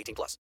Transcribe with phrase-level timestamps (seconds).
[0.00, 0.38] 18 plus.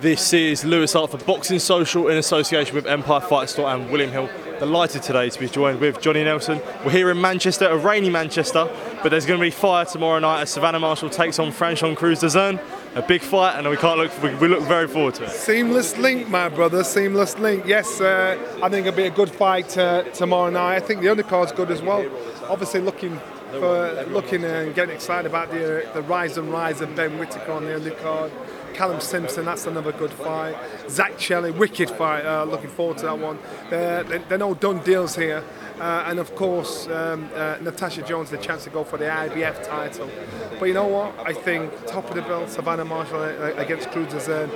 [0.00, 4.10] This is Louis Hart for Boxing Social in association with Empire Fight Store and William
[4.10, 4.28] Hill.
[4.58, 6.60] Delighted today to be joined with Johnny Nelson.
[6.84, 8.68] We're here in Manchester, a rainy Manchester,
[9.02, 12.60] but there's going to be fire tomorrow night as Savannah Marshall takes on Franchon Crews-Dezurn.
[12.94, 14.22] A big fight, and we can't look.
[14.22, 15.30] We, we look very forward to it.
[15.30, 16.82] Seamless link, my brother.
[16.82, 17.64] Seamless link.
[17.66, 20.76] Yes, uh, I think it'll be a good fight uh, tomorrow night.
[20.76, 22.06] I think the undercard's good as well.
[22.48, 26.94] Obviously, looking for looking and getting excited about the uh, the rise and rise of
[26.94, 28.30] Ben Whittaker on the undercard.
[28.76, 30.54] Callum Simpson, that's another good fight.
[30.90, 32.26] Zak Chelli, wicked fight.
[32.26, 33.38] Uh, looking forward to that one.
[33.70, 35.42] They're, they're no done deals here.
[35.80, 39.66] Uh, and of course, um, uh, Natasha Jonas, the chance to go for the IBF
[39.66, 40.10] title.
[40.58, 41.18] But you know what?
[41.26, 44.50] I think top of the bill, Savannah Marshall uh, against Crews-Dezurn,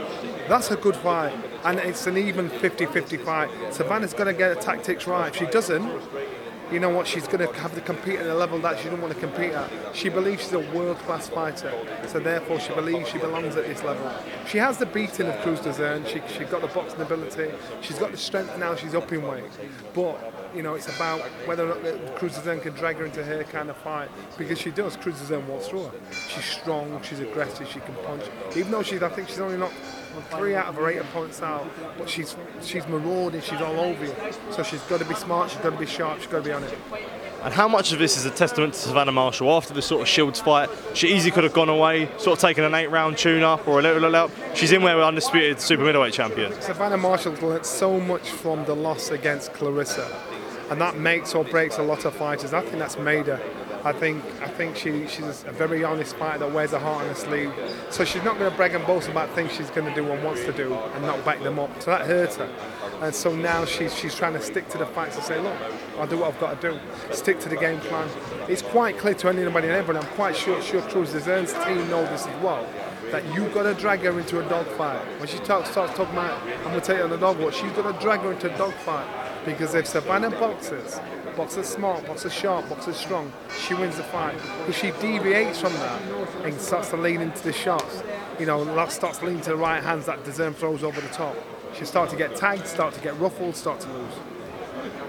[0.48, 1.34] that's a good fight.
[1.64, 3.50] And it's an even 50 50 fight.
[3.72, 5.28] Savannah's going to get her tactics right.
[5.28, 5.90] If she doesn't,
[6.72, 9.00] you know what, she's going to have to compete at a level that she doesn't
[9.00, 9.70] want to compete at.
[9.94, 11.72] She believes she's a world-class fighter,
[12.06, 14.12] so therefore she believes she belongs at this level.
[14.46, 17.50] She has the beating of Crews-Dezurn, she, she's got the boxing ability,
[17.80, 19.44] she's got the strength now, she's up in weight.
[19.94, 20.18] But,
[20.54, 23.76] you know, it's about whether or not Crews-Dezurn can drag her into her kind of
[23.76, 25.92] fight, because she does, Crews-Dezurn walks through her.
[26.28, 28.24] She's strong, she's aggressive, she can punch.
[28.56, 29.72] Even though she's, I think she's only not
[30.30, 34.14] three out of her eight opponents out, but she's she's marauding, she's all over you.
[34.50, 36.52] So she's got to be smart, she's got to be sharp, she's got to be
[36.52, 36.78] on it.
[37.42, 40.08] And how much of this is a testament to Savannah Marshall after the sort of
[40.08, 40.68] Shields fight?
[40.92, 44.02] She easily could have gone away, sort of taken an eight-round tune-up or a little,
[44.02, 44.30] little up.
[44.54, 46.52] She's in where we're undisputed super middleweight champion.
[46.60, 50.06] Savannah Marshall's learnt so much from the loss against Claressa,
[50.70, 52.52] and that makes or breaks a lot of fighters.
[52.52, 53.40] I think that's made her.
[53.84, 57.08] I think I think she, she's a very honest fighter that wears her heart on
[57.08, 57.52] her sleeve.
[57.88, 60.22] So she's not going to brag and boast about things she's going to do and
[60.22, 61.82] wants to do and not back them up.
[61.82, 62.50] So that hurts her.
[63.00, 65.56] And so now she's she's trying to stick to the facts and say, look,
[65.98, 66.78] I'll do what I've got to do.
[67.14, 68.08] Stick to the game plan.
[68.48, 70.04] It's quite clear to anybody and everyone.
[70.04, 72.68] I'm quite sure sure Crews-Dezurn's team know this as well.
[73.10, 75.00] That you've got to drag her into a dogfight.
[75.18, 77.54] When she talks, starts talking about, I'm going to take her on the dog walk,
[77.54, 79.06] she's got to drag her into a dogfight.
[79.44, 81.00] Because if Savannah boxes,
[81.36, 84.36] boxes smart, boxes sharp, boxes strong, she wins the fight.
[84.68, 86.02] If she deviates from that
[86.44, 88.02] and starts to lean into the shots,
[88.38, 91.36] you know, starts to lean to the right hands that Dezurn throws over the top,
[91.74, 94.14] she start to get tagged, start to get ruffled, start to lose.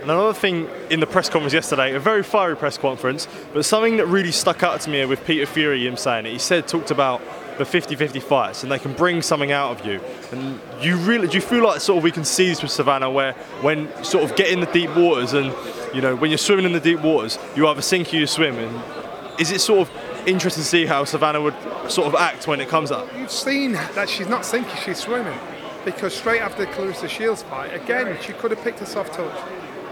[0.01, 3.97] And another thing in the press conference yesterday, a very fiery press conference, but something
[3.97, 6.31] that really stuck out to me with Peter Fury, him saying it.
[6.31, 7.21] He said, talked about
[7.63, 9.99] the 50-50 fights, and they can bring something out of you.
[10.31, 13.09] And you really, do you feel like sort of we can see this with Savannah,
[13.09, 15.53] where when sort of get in the deep waters, and
[15.93, 18.57] you know when you're swimming in the deep waters, you either sink or you swim.
[18.57, 21.55] And is it sort of interesting to see how Savannah would
[21.89, 23.07] sort of act when it comes up?
[23.17, 25.37] You've seen that she's not sinking, she's swimming.
[25.83, 29.35] Because straight after the Claressa Shields fight, again, she could have picked a soft touch.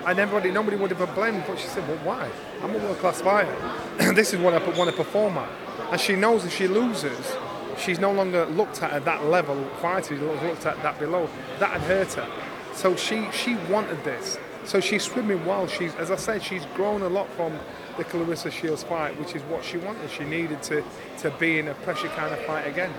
[0.05, 2.29] And everybody, nobody would have blamed, but she said, well, why?
[2.61, 3.51] I'm a world-class fighter.
[3.99, 5.49] And this is what I want to perform at.
[5.91, 7.35] And she knows if she loses,
[7.79, 11.29] she's no longer looked at at that level fighter, looked at that below.
[11.59, 12.27] That had hurt her.
[12.73, 14.37] So she, she wanted this.
[14.65, 15.67] So she's swimming well.
[15.67, 17.57] She's, as I said, she's grown a lot from
[17.97, 20.09] the Claressa Shields fight, which is what she wanted.
[20.11, 20.83] She needed to,
[21.19, 22.93] to be in a pressure kind of fight again.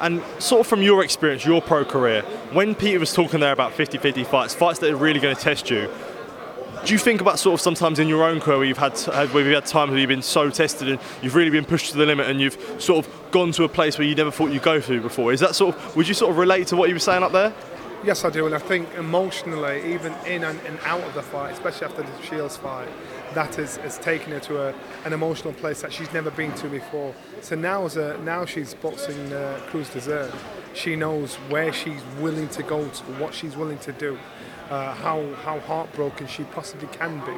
[0.00, 2.22] And sort of from your experience, your pro career,
[2.52, 5.70] when Peter was talking there about 50-50 fights, fights that are really going to test
[5.70, 5.88] you,
[6.84, 8.98] Do you think about sort of sometimes in your own career where you've had,
[9.32, 11.96] where you've had times where you've been so tested and you've really been pushed to
[11.96, 14.62] the limit and you've sort of gone to a place where you never thought you'd
[14.62, 15.32] go through before?
[15.32, 17.32] Is that sort of would you sort of relate to what you were saying up
[17.32, 17.54] there?
[18.04, 21.54] Yes, I do, and I think emotionally, even in and, and out of the fight,
[21.54, 22.88] especially after the Shields fight,
[23.32, 24.74] that has, has taken her to a,
[25.06, 27.14] an emotional place that she's never been to before.
[27.40, 30.36] So now, as a, now she's boxing uh, Crews-Dezurn,
[30.74, 34.18] she knows where she's willing to go to, what she's willing to do,
[34.70, 37.32] uh, how, how heartbroken she possibly can be,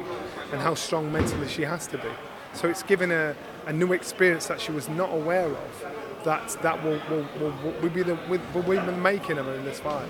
[0.51, 2.09] and how strong mentally she has to be.
[2.53, 3.35] So it's given her
[3.65, 5.85] a new experience that she was not aware of.
[6.23, 9.79] That that will will, will, will be the will, will be making her in this
[9.79, 10.09] fight.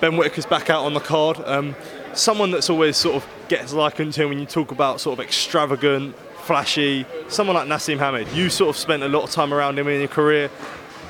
[0.00, 1.40] Ben Whittaker's back out on the card.
[1.44, 1.74] Um,
[2.14, 5.24] someone that's always sort of gets likened to him when you talk about sort of
[5.24, 7.06] extravagant, flashy.
[7.28, 8.28] Someone like Naseem Hamed.
[8.32, 10.50] You sort of spent a lot of time around him in your career.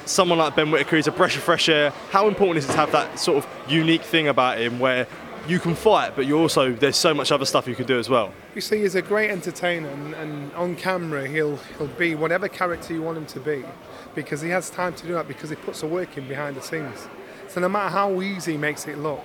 [0.06, 1.90] Someone like Ben Whittaker is a breath of fresh air.
[2.10, 5.06] How important is it to have that sort of unique thing about him where
[5.48, 8.08] you can fight, but you also there's so much other stuff you can do as
[8.08, 8.32] well.
[8.54, 12.92] You see, he's a great entertainer, and, and, on camera he'll he'll be whatever character
[12.92, 13.64] you want him to be,
[14.14, 16.62] because he has time to do that because he puts the work in behind the
[16.62, 17.08] scenes.
[17.48, 19.24] So no matter how easy he makes it look,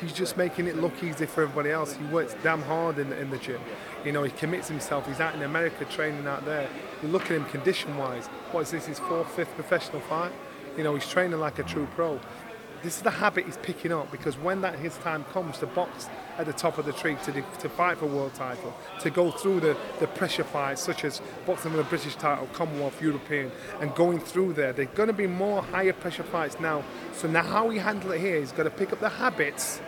[0.00, 1.94] he's just making it look easy for everybody else.
[1.94, 3.60] He works damn hard in the, in the gym.
[4.04, 5.06] You know, he commits himself.
[5.06, 6.68] He's out in America training out there.
[7.02, 8.26] You look at him condition-wise.
[8.50, 8.86] What is this?
[8.86, 10.32] His fourth, fifth professional fight.
[10.76, 12.18] You know, he's training like a true pro
[12.82, 16.08] this is the habit he's picking up because when that his time comes to box
[16.38, 19.60] at the top of the tree to, to fight for world title, to go through
[19.60, 23.50] the, the pressure fights such as boxing for the British title, Commonwealth, European,
[23.80, 26.82] and going through there, there's going to be more higher pressure fights now.
[27.12, 29.80] So now how he handle it here, he's got to pick up the habits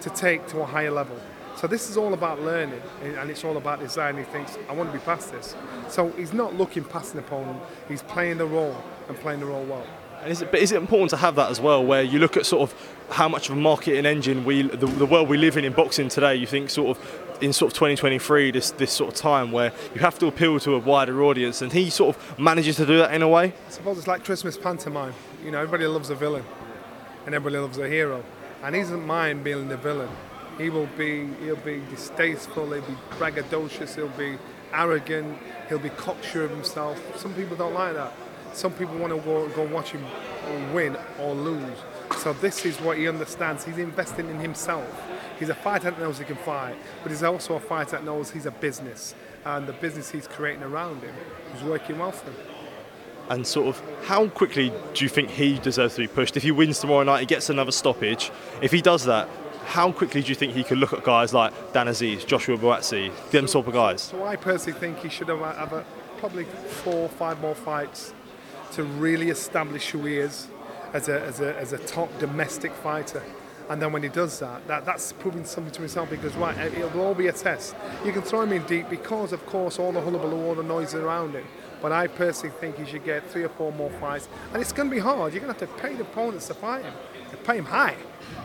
[0.00, 1.18] to take to a higher level.
[1.56, 4.18] So this is all about learning, eh, and it's all about design.
[4.18, 5.56] He thinks, I want to be past this.
[5.88, 7.62] So he's not looking past an opponent.
[7.88, 8.76] He's playing the role
[9.08, 9.86] and playing the role well.
[10.24, 12.46] Is it, but is it important to have that as well, where you look at
[12.46, 15.64] sort of how much of a marketing engine we, the, the world we live in
[15.64, 16.34] in boxing today?
[16.34, 20.00] You think sort of in sort of 2023, this this sort of time where you
[20.00, 23.14] have to appeal to a wider audience, and he sort of manages to do that
[23.14, 23.52] in a way.
[23.66, 25.14] I suppose it's like Christmas pantomime.
[25.44, 26.44] You know, everybody loves a villain,
[27.26, 28.24] and everybody loves a hero,
[28.62, 30.10] and he doesn't mind being the villain.
[30.58, 34.38] He will be he'll be distasteful, he'll be braggadocious, he'll be
[34.72, 37.00] arrogant, he'll be cocksure of himself.
[37.18, 38.12] Some people don't like that.
[38.56, 40.02] Some people want to go, go watch him
[40.72, 41.76] win or lose.
[42.16, 43.64] So this is what he understands.
[43.64, 44.88] He's investing in himself.
[45.38, 48.30] He's a fighter that knows he can fight, but he's also a fighter that knows
[48.30, 49.14] he's a business,
[49.44, 51.14] and the business he's creating around him
[51.54, 52.36] is working well for him.
[53.28, 56.38] And sort of, how quickly do you think he deserves to be pushed?
[56.38, 58.32] If he wins tomorrow night, he gets another stoppage.
[58.62, 59.28] If he does that,
[59.66, 63.12] how quickly do you think he could look at guys like Dan Azeez, Joshua Buatsi,
[63.32, 64.00] them sort of guys?
[64.00, 65.84] So I personally think he should have, have a,
[66.16, 68.14] probably four or five more fights
[68.76, 70.48] to really establish who he is
[70.92, 73.22] as a, as a, as a top domestic fighter.
[73.70, 77.00] And then when he does that, that, that's proving something to himself because, right, it'll
[77.00, 77.74] all be a test.
[78.04, 80.94] You can throw him in deep because, of course, all the hullabaloo, all the noise
[80.94, 81.46] around him.
[81.80, 84.28] But I personally think he should get three or four more fights.
[84.52, 85.32] And it's going to be hard.
[85.32, 86.94] You're going to have to pay the opponents to fight him,
[87.30, 87.96] to pay him high.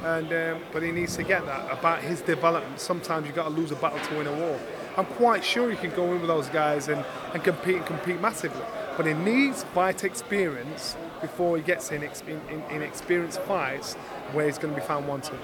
[0.06, 2.80] And, um, but he needs to get that about his development.
[2.80, 4.58] Sometimes you've got to lose a battle to win a war.
[4.96, 8.22] I'm quite sure you can go in with those guys and, and compete and compete
[8.22, 8.64] massively
[8.98, 13.96] but he needs fight experience before he gets in, in, in experienced fights
[14.34, 15.40] where he's going to be found wanting.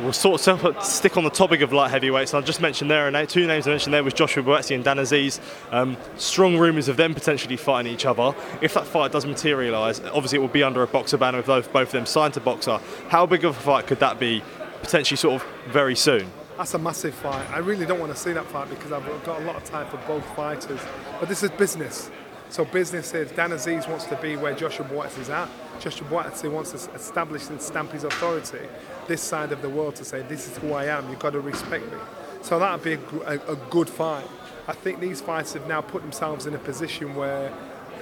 [0.00, 2.34] We'll sort of stick on the topic of light heavyweights.
[2.34, 4.98] I just mentioned there, and two names I mentioned there was Joshua Buatsi and Dan
[4.98, 5.40] Azeez.
[5.72, 8.34] Um, strong rumours of them potentially fighting each other.
[8.60, 11.72] If that fight does materialise, obviously it will be under a Boxxer banner with both,
[11.72, 12.82] both of them signed to Boxxer.
[13.08, 14.42] How big of a fight could that be
[14.82, 16.30] potentially sort of very soon?
[16.58, 17.48] That's a massive fight.
[17.50, 19.86] I really don't want to see that fight because I've got a lot of time
[19.88, 20.80] for both fighters.
[21.20, 22.10] But this is business.
[22.48, 25.48] So business is Dan Azeez wants to be where Joshua Buatsi is at.
[25.80, 28.66] Joshua Buatsi wants to establish and stamp his authority
[29.08, 31.08] this side of the world to say this is who I am.
[31.10, 31.98] You've got to respect me.
[32.42, 34.26] So that would be a, a, a good fight.
[34.68, 37.52] I think these fights have now put themselves in a position where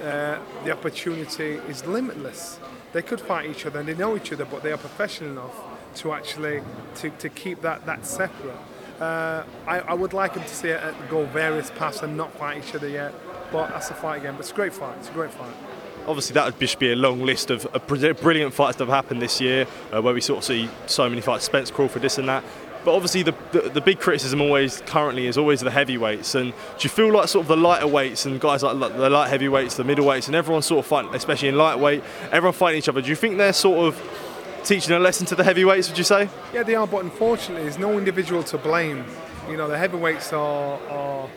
[0.03, 2.59] uh, the opportunity is limitless.
[2.93, 5.55] They could fight each other and they know each other, but they are professional enough
[5.95, 6.61] to actually
[6.95, 8.57] to, to keep that, that separate.
[8.99, 12.63] Uh, I, I, would like them to see it go various paths and not fight
[12.63, 13.13] each other yet.
[13.55, 14.33] But that's a fight again.
[14.33, 14.97] But it's a great fight.
[14.99, 15.53] It's a great fight.
[16.07, 19.39] Obviously, that would just be a long list of, brilliant fights that have happened this
[19.39, 22.43] year, uh, where we sort of see so many fights: Spence Crawford, this and that.
[22.83, 26.35] But obviously, the, the, the, big criticism always currently is always the heavyweights.
[26.35, 29.29] And do you feel like sort of the lighter weights and guys like the light
[29.29, 33.01] heavyweights, the middleweights, and everyone sort of fighting, especially in lightweight, everyone fighting each other?
[33.01, 35.87] Do you think they're sort of teaching a lesson to the heavyweights?
[35.87, 36.27] Would you say?
[36.53, 36.85] Yeah, they are.
[36.85, 39.05] But unfortunately, there's no individual to blame.
[39.49, 41.29] You know, the heavyweights are, are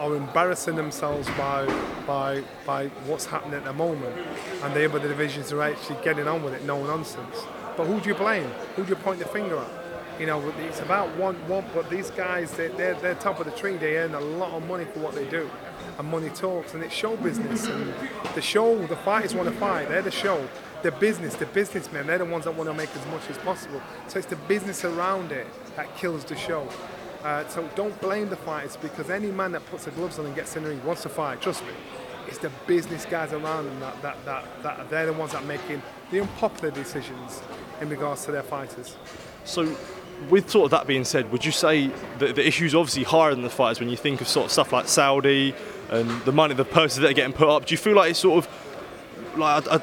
[0.00, 1.66] are embarrassing themselves by
[2.06, 4.16] by by what's happening at the moment,
[4.62, 7.36] and the other divisions are actually getting on with it, no nonsense.
[7.76, 8.50] But who do you blame?
[8.74, 9.70] Who do you point the finger at?
[10.18, 11.66] You know, it's about one one.
[11.74, 13.76] But these guys, they, they're they're top of the tree.
[13.76, 15.48] They earn a lot of money for what they do,
[15.98, 16.74] and money talks.
[16.74, 17.66] And it's show business.
[17.66, 17.92] And
[18.34, 19.88] the show, the fighters want to fight.
[19.88, 20.48] They're the show.
[20.82, 23.82] The business, the businessmen, they're the ones that want to make as much as possible.
[24.08, 26.66] So it's the business around it that kills the show.
[27.24, 30.34] Uh, so don't blame the fighters because any man that puts the gloves on and
[30.34, 31.40] gets in the ring wants to fight.
[31.40, 31.72] Trust me.
[32.26, 35.46] It's the business guys around them that, that, that, that they're the ones that are
[35.46, 37.42] making the unpopular decisions
[37.80, 38.96] in regards to their fighters.
[39.44, 39.76] So,
[40.28, 43.42] with sort of that being said, would you say that the issue's obviously higher than
[43.42, 45.54] the fighters when you think of sort of stuff like Saudi
[45.90, 47.66] and the money, the purses that are getting put up?
[47.66, 49.80] Do you feel like it's sort of like, I, I,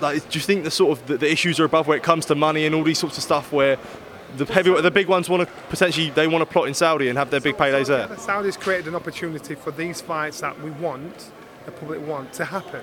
[0.00, 2.26] like do you think the sort of the, the issues are above where it comes
[2.26, 3.78] to money and all these sorts of stuff where
[4.36, 7.18] the heavy, the big ones want to potentially they want to plot in Saudi and
[7.18, 8.06] have their big paydays there?
[8.06, 11.30] The Saudis created an opportunity for these fights that we want,
[11.64, 12.82] the public want, to happen.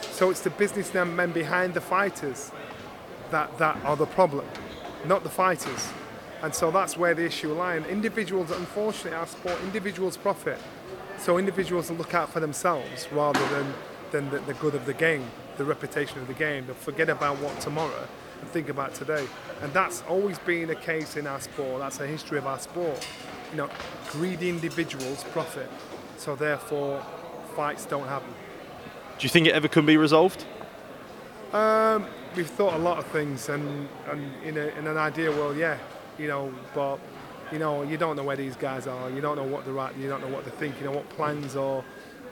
[0.00, 2.52] So it's the businessmen behind the fighters
[3.30, 4.46] that, that are the problem,
[5.04, 5.88] not the fighters.
[6.42, 7.82] And so that's where the issue lies.
[7.82, 10.58] And individuals, unfortunately, our sport, individuals profit.
[11.18, 13.72] So individuals look out for themselves rather than,
[14.10, 15.24] than the, the good of the game,
[15.56, 16.66] the reputation of the game.
[16.66, 18.06] They'll forget about what tomorrow
[18.40, 19.26] and think about today.
[19.62, 21.80] And that's always been the case in our sport.
[21.80, 23.06] That's a history of our sport.
[23.50, 23.70] You know,
[24.10, 25.70] greedy individuals profit.
[26.18, 27.04] So therefore,
[27.54, 28.32] fights don't happen.
[29.18, 30.44] Do you think it ever can be resolved?
[31.52, 35.56] Um, we've thought a lot of things, and, and in, a, in an ideal world,
[35.56, 35.78] yeah,
[36.18, 36.98] you know, but
[37.52, 39.10] you know, you don't know where these guys are.
[39.10, 39.96] You don't know what they're at.
[39.96, 41.84] You don't know what they're thinking, know what plans or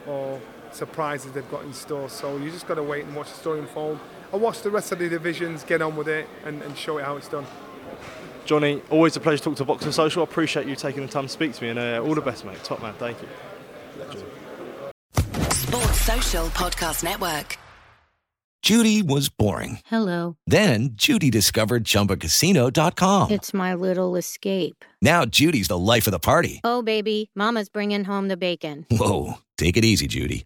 [0.05, 0.41] or
[0.71, 2.09] surprises they've got in store.
[2.09, 3.99] So you just got to wait and watch the story unfold.
[4.33, 7.05] And watch the rest of the divisions, get on with it, and, and show it
[7.05, 7.45] how it's done.
[8.45, 10.21] Johnny, always a pleasure to talk to Boxing Social.
[10.21, 12.43] I appreciate you taking the time to speak to me, and uh, all the best,
[12.43, 12.61] mate.
[12.63, 13.27] Top man, thank you.
[15.51, 17.57] Sports Social Podcast Network.
[18.63, 19.79] Judy was boring.
[19.85, 20.37] Hello.
[20.47, 23.29] Then Judy discovered ChumbaCasino.com.
[23.31, 24.85] It's my little escape.
[25.01, 26.61] Now Judy's the life of the party.
[26.63, 28.85] Oh, baby, Mama's bringing home the bacon.
[28.89, 30.45] Whoa, take it easy, Judy.